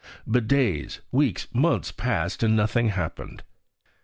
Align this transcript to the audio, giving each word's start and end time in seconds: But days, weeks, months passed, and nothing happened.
But 0.25 0.47
days, 0.47 0.99
weeks, 1.11 1.47
months 1.53 1.91
passed, 1.91 2.41
and 2.41 2.55
nothing 2.55 2.89
happened. 2.89 3.43